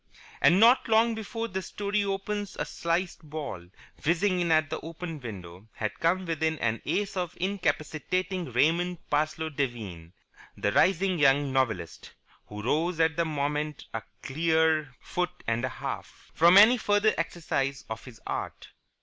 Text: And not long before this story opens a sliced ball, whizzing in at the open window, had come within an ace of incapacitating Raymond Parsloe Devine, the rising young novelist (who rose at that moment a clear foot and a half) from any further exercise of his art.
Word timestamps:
And 0.41 0.59
not 0.59 0.87
long 0.87 1.13
before 1.13 1.47
this 1.47 1.67
story 1.67 2.03
opens 2.03 2.55
a 2.57 2.65
sliced 2.65 3.21
ball, 3.29 3.67
whizzing 4.03 4.39
in 4.39 4.51
at 4.51 4.71
the 4.71 4.79
open 4.79 5.19
window, 5.19 5.67
had 5.73 5.99
come 5.99 6.25
within 6.25 6.57
an 6.57 6.81
ace 6.85 7.15
of 7.15 7.37
incapacitating 7.39 8.51
Raymond 8.51 8.97
Parsloe 9.11 9.49
Devine, 9.49 10.13
the 10.57 10.71
rising 10.71 11.19
young 11.19 11.53
novelist 11.53 12.13
(who 12.47 12.63
rose 12.63 12.99
at 12.99 13.15
that 13.15 13.25
moment 13.25 13.85
a 13.93 14.01
clear 14.23 14.91
foot 14.99 15.43
and 15.45 15.63
a 15.63 15.69
half) 15.69 16.31
from 16.33 16.57
any 16.57 16.77
further 16.77 17.13
exercise 17.15 17.85
of 17.87 18.03
his 18.05 18.19
art. 18.25 18.69